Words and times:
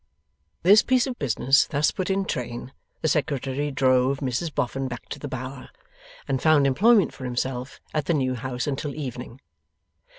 This 0.63 0.81
piece 0.81 1.05
of 1.05 1.19
business 1.19 1.67
thus 1.67 1.91
put 1.91 2.09
in 2.09 2.25
train, 2.25 2.73
the 3.03 3.07
Secretary 3.07 3.69
drove 3.69 4.17
Mrs 4.17 4.51
Boffin 4.51 4.87
back 4.87 5.07
to 5.09 5.19
the 5.19 5.27
Bower, 5.27 5.69
and 6.27 6.41
found 6.41 6.65
employment 6.65 7.13
for 7.13 7.23
himself 7.23 7.79
at 7.93 8.05
the 8.05 8.15
new 8.15 8.33
house 8.33 8.65
until 8.65 8.95
evening. 8.95 9.41